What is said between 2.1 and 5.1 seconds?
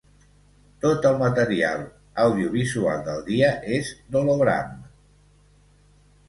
audiovisual del dia és d'Hologramme.